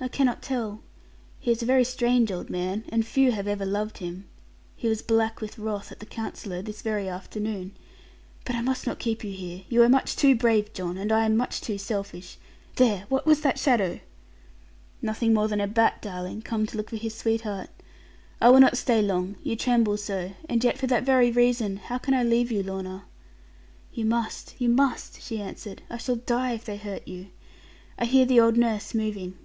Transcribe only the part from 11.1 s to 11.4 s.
I am